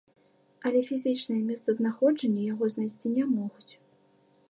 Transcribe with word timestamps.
Але 0.69 0.81
фізічнае 0.87 1.37
месцазнаходжанне 1.51 2.41
яго 2.53 2.73
знайсці 2.77 3.07
не 3.19 3.25
могуць. 3.39 3.73